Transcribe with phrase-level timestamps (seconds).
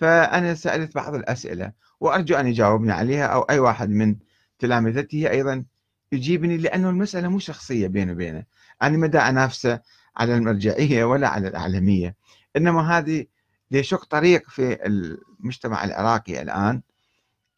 [0.00, 4.16] فأنا سألت بعض الأسئلة وأرجو أن يجاوبني عليها أو أي واحد من
[4.58, 5.64] تلامذته أيضا
[6.12, 8.44] يجيبني لأنه المسألة مو شخصية بيني وبينه.
[8.82, 9.80] أنا مدى أنافسه
[10.16, 12.16] على المرجعية ولا على الأعلمية
[12.56, 13.26] إنما هذه
[13.70, 16.82] ليشق طريق في المجتمع العراقي الآن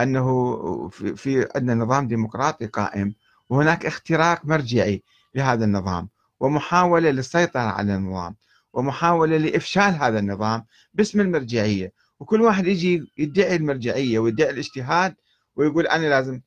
[0.00, 3.14] أنه في عندنا نظام ديمقراطي قائم
[3.48, 5.02] وهناك اختراق مرجعي
[5.34, 6.08] لهذا النظام
[6.40, 8.34] ومحاولة للسيطرة على النظام
[8.72, 10.64] ومحاولة لإفشال هذا النظام
[10.94, 11.92] باسم المرجعية.
[12.20, 15.14] وكل واحد يجي يدعي المرجعية ويدعي الاجتهاد
[15.56, 16.40] ويقول أنا لازم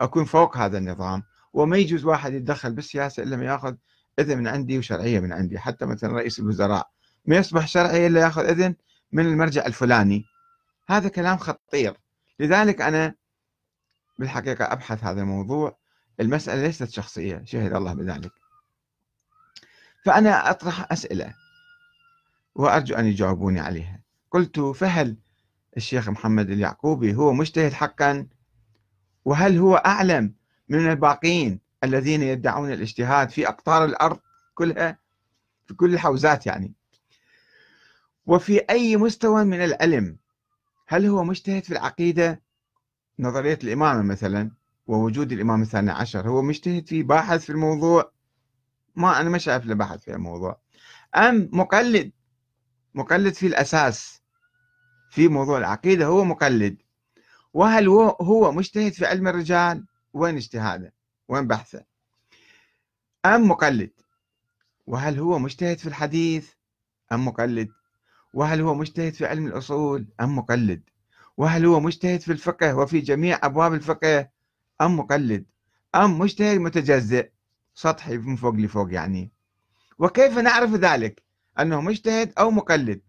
[0.00, 1.22] أكون فوق هذا النظام
[1.52, 3.74] وما يجوز واحد يتدخل بالسياسة إلا ما يأخذ
[4.18, 6.90] إذن من عندي وشرعية من عندي حتى مثلا رئيس الوزراء.
[7.26, 8.74] ما يصبح شرعي إلا يأخذ إذن
[9.12, 10.24] من المرجع الفلاني.
[10.88, 11.96] هذا كلام خطير.
[12.40, 13.14] لذلك أنا
[14.18, 15.78] بالحقيقة أبحث هذا الموضوع.
[16.20, 18.32] المسألة ليست شخصية شهد الله بذلك.
[20.04, 21.34] فأنا أطرح أسئلة
[22.54, 24.05] وأرجو أن يجاوبوني عليها.
[24.36, 25.16] قلت فهل
[25.76, 28.26] الشيخ محمد اليعقوبي هو مجتهد حقا؟
[29.24, 30.34] وهل هو أعلم
[30.68, 34.18] من الباقين الذين يدعون الاجتهاد في أقطار الأرض
[34.54, 34.98] كلها؟
[35.66, 36.74] في كل الحوزات يعني.
[38.26, 40.16] وفي أي مستوى من العلم
[40.88, 42.42] هل هو مجتهد في العقيدة؟
[43.18, 44.50] نظرية الإمامة مثلا
[44.86, 48.12] ووجود الإمام الثاني عشر هو مجتهد في باحث في الموضوع؟
[48.96, 50.60] ما أنا ما شايف له بحث في الموضوع.
[51.16, 52.12] أم مقلد؟
[52.94, 54.25] مقلد في الأساس.
[55.10, 56.76] في موضوع العقيدة هو مقلد.
[57.54, 60.94] وهل هو, مجتهد في علم الرجال؟ وين اجتهاده؟
[61.28, 61.84] وين بحثه؟
[63.26, 63.90] أم مقلد؟
[64.86, 66.50] وهل هو مجتهد في الحديث؟
[67.12, 67.68] أم مقلد.
[68.34, 70.82] وهل هو مجتهد في علم الأصول؟ أم مقلد.
[71.36, 74.28] وهل هو مجتهد في الفقه وفي جميع أبواب الفقه؟
[74.80, 75.44] أم مقلد.
[75.94, 77.30] أم مجتهد متجزئ.
[77.74, 79.32] سطحي من فوق لفوق يعني.
[79.98, 81.22] وكيف نعرف ذلك؟
[81.60, 83.00] أنه مجتهد أو مقلد؟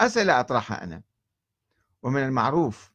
[0.00, 1.02] أسئلة أطرحها أنا.
[2.04, 2.92] ومن المعروف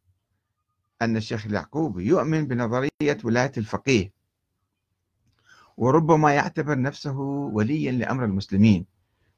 [1.01, 4.11] أن الشيخ اليعقوبي يؤمن بنظرية ولاية الفقيه
[5.77, 7.19] وربما يعتبر نفسه
[7.53, 8.85] وليا لأمر المسلمين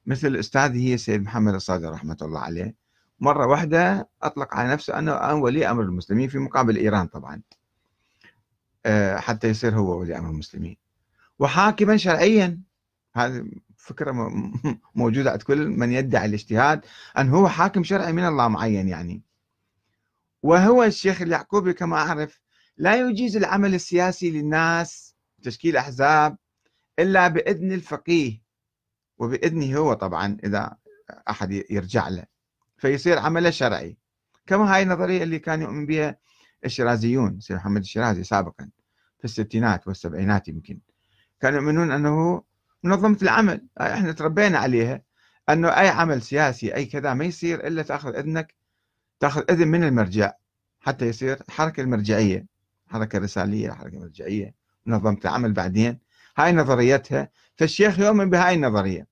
[0.06, 2.76] مثل أستاذه السيد محمد الصادق رحمة الله عليه.
[3.20, 7.42] مرة واحدة أطلق على نفسه أنه ولي أمر المسلمين في مقابل إيران طبعا
[8.86, 10.78] آه، حتى يصير هو ولي أمر المسلمين.
[11.40, 12.60] وحاكما شرعيا
[13.16, 13.46] هذه
[13.78, 14.12] فكرة
[14.96, 16.86] موجودة عند كل من يدعي الاجتهاد
[17.18, 19.31] أن هو حاكم شرعي من الله معين يعني.
[20.44, 22.42] وهو الشيخ اليعقوبي كما أعرف
[22.78, 26.38] لا يجيز العمل السياسي للناس تشكيل أحزاب
[27.00, 28.42] إلا بإذن الفقيه
[29.18, 30.78] وبإذنه هو طبعا إذا
[31.30, 32.24] أحد يرجع له
[32.78, 33.98] فيصير عمله شرعي.
[34.48, 36.18] كما هاي النظرية اللي كان يؤمن بها
[36.66, 38.70] الشرازيون سيد محمد الشرازي سابقا
[39.20, 40.80] في الستينات والسبعينات يمكن.
[41.40, 42.44] كانوا يؤمنون أنه
[42.84, 45.02] منظمة العمل إحنا تربينا عليها
[45.50, 48.56] أنه أي عمل سياسي أي كذا ما يصير إلا تأخذ إذنك
[49.22, 50.34] تأخذ إذن من المرجع
[50.80, 52.46] حتى يصير حركة المرجعية
[52.88, 54.56] حركة رسالية حركة مرجعية
[54.86, 56.00] منظمة العمل بعدين.
[56.38, 57.30] هاي نظريتها.
[57.56, 59.08] فالشيخ يؤمن بهاي النظرية.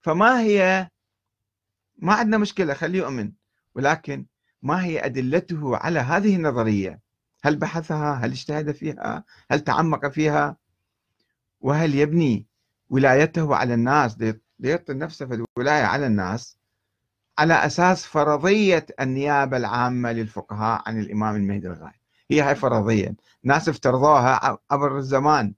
[0.00, 0.88] فما هي
[1.98, 3.32] ما عندنا مشكلة خليه يؤمن.
[3.74, 4.26] ولكن
[4.62, 7.00] ما هي أدلته على هذه النظرية؟
[7.42, 10.56] هل بحثها؟ هل اجتهد فيها؟ هل تعمق فيها؟
[11.60, 12.46] وهل يبني
[12.90, 14.16] ولايته على الناس
[14.58, 16.59] ليعطي نفسه في الولاية على الناس؟
[17.38, 23.14] على أساس فرضية النيابة العامة للفقهاء عن الإمام المهدي الغائب هي هاي فرضية.
[23.44, 25.54] ناس افترضوها عبر الزمان.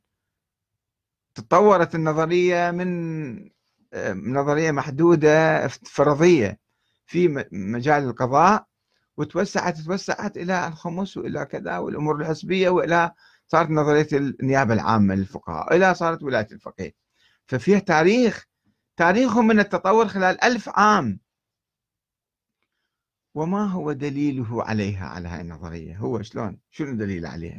[1.34, 3.50] تطورت النظرية من
[4.32, 6.58] نظرية محدودة فرضية
[7.06, 8.66] في مجال القضاء
[9.16, 13.12] وتوسعت توسعت إلى الخمس وإلى كذا والأمور الحسبية وإلى
[13.48, 16.94] صارت نظرية النيابة العامة للفقهاء إلى صارت ولاية الفقيه.
[17.46, 18.46] ففيها تاريخ
[18.96, 21.20] تاريخهم من التطور خلال ألف عام.
[23.34, 27.56] وما هو دليله عليها على هاي النظرية؟ هو شلون؟ شنو دليل عليها؟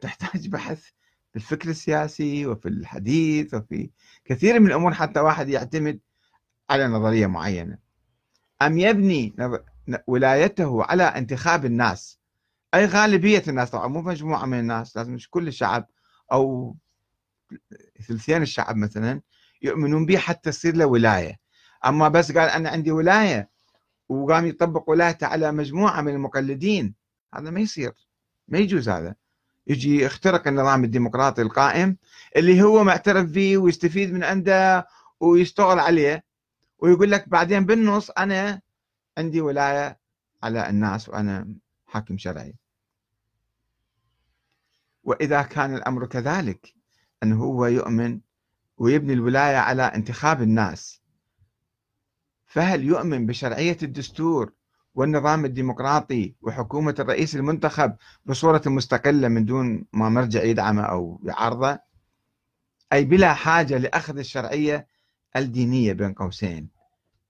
[0.00, 0.82] تحتاج بحث
[1.30, 3.90] في الفكر السياسي وفي الحديث وفي
[4.24, 6.00] كثير من الأمور حتى واحد يعتمد
[6.70, 7.78] على نظرية معينة.
[8.62, 9.34] أم يبني
[10.06, 12.18] ولايته على انتخاب الناس؟
[12.74, 15.88] أي غالبية الناس طبعا مو مجموعة من الناس لازم كل الشعب
[16.32, 16.76] أو
[18.08, 19.20] ثلثين الشعب مثلا
[19.62, 21.40] يؤمنون به حتى تصير له ولاية.
[21.86, 23.53] أما بس قال أنا عندي ولاية
[24.14, 26.94] وقام يطبق ولايته على مجموعة من المقلدين.
[27.34, 27.92] هذا ما يصير.
[28.48, 29.14] ما يجوز هذا.
[29.66, 31.96] يجي يخترق النظام الديمقراطي القائم
[32.36, 34.86] اللي هو معترف به ويستفيد من عنده
[35.20, 36.24] ويشتغل عليه.
[36.78, 38.60] ويقول لك بعدين بالنص أنا
[39.18, 39.98] عندي ولاية
[40.42, 41.48] على الناس وأنا
[41.86, 42.54] حاكم شرعي.
[45.04, 46.74] وإذا كان الأمر كذلك
[47.22, 48.20] أنه هو يؤمن
[48.76, 51.03] ويبني الولاية على انتخاب الناس.
[52.54, 54.52] فهل يؤمن بشرعية الدستور
[54.94, 61.78] والنظام الديمقراطي وحكومة الرئيس المنتخب بصورة مستقلة من دون ما مرجع يدعمه أو يعارضه؟
[62.92, 64.88] أي بلا حاجة لأخذ الشرعية
[65.36, 66.68] الدينية بين قوسين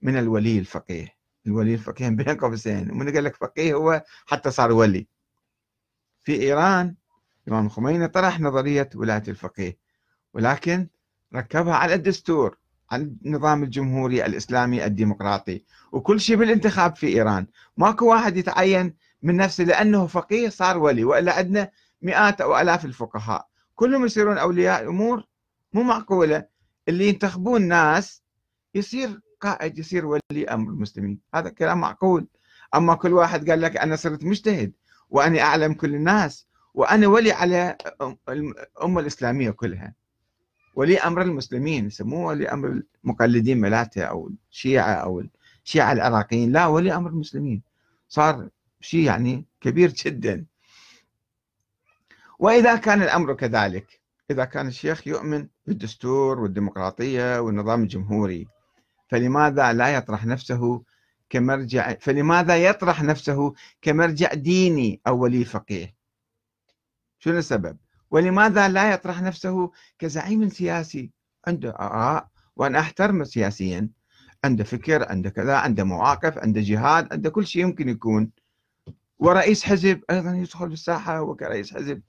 [0.02, 1.08] من الولي الفقيه.
[1.46, 2.90] الولي الفقيه بين قوسين.
[2.90, 5.06] ومن قال لك فقيه هو حتى صار ولي.
[6.20, 6.94] في إيران
[7.46, 9.78] الإمام الخميني طرح نظرية ولاية الفقيه
[10.34, 10.88] ولكن
[11.34, 12.63] ركبها على الدستور.
[12.96, 17.46] النظام الجمهوري الإسلامي الديمقراطي وكل شيء بالانتخاب في إيران.
[17.76, 21.70] ماكو واحد يتعين من نفسه لأنه فقيه صار ولي وإلا عندنا
[22.02, 23.48] مئات أو ألاف الفقهاء.
[23.74, 25.24] كلهم يصيرون أولياء أمور
[25.72, 26.44] مو معقولة.
[26.88, 28.22] اللي ينتخبون ناس
[28.74, 31.18] يصير قائد يصير ولي أمر المسلمين.
[31.34, 32.26] هذا كلام معقول.
[32.74, 34.72] أما كل واحد قال لك أنا صرت مجتهد
[35.10, 37.76] وأنا أعلم كل الناس وأنا ولي على
[38.28, 39.94] الأمة الإسلامية كلها.
[40.74, 45.24] ولي أمر المسلمين يسموه ولي أمر المقلدين ملاته أو الشيعة أو
[45.64, 47.62] الشيعة العراقيين لا ولي أمر المسلمين.
[48.08, 48.48] صار
[48.80, 50.44] شيء يعني كبير جدا.
[52.38, 54.00] وإذا كان الأمر كذلك
[54.30, 58.48] إذا كان الشيخ يؤمن بالدستور والديمقراطية والنظام الجمهوري
[59.08, 60.82] فلماذا لا يطرح نفسه
[61.30, 65.94] كمرجع فلماذا يطرح نفسه كمرجع ديني أو ولي فقيه؟
[67.18, 67.76] شنو السبب؟
[68.10, 71.10] ولماذا لا يطرح نفسه كزعيم سياسي؟
[71.46, 73.88] عنده آراء وأنا أحترمه سياسيا.
[74.44, 78.30] عنده فكر عنده كذا عنده مواقف عنده جهاد عنده كل شيء يمكن يكون.
[79.18, 82.02] ورئيس حزب أيضا يدخل في الساحة وكرئيس حزب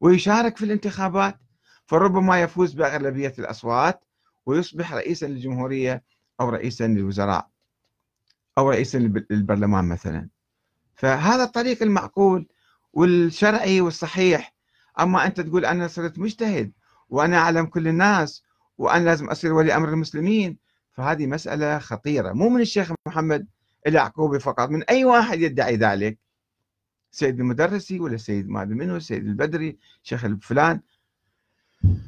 [0.00, 1.38] ويشارك في الانتخابات.
[1.86, 4.04] فربما يفوز بأغلبية الأصوات
[4.46, 6.02] ويصبح رئيسا للجمهورية
[6.40, 7.48] أو رئيسا للوزراء
[8.58, 8.98] أو رئيسا
[9.30, 10.28] للبرلمان مثلا.
[10.94, 12.48] فهذا الطريق المعقول
[12.92, 14.54] والشرعي والصحيح
[15.00, 16.72] أما أنت تقول أنا صرت مجتهد
[17.08, 18.42] وأنا أعلم كل الناس
[18.78, 20.58] وأنا لازم أصير ولي أمر المسلمين
[20.92, 22.32] فهذه مسألة خطيرة.
[22.32, 23.46] مو من الشيخ محمد
[23.86, 26.18] اليعقوبي فقط من أي واحد يدعي ذلك.
[27.10, 30.80] سيد المدرسي ولا سيد ما أدري منو سيد البدري شيخ الفلان.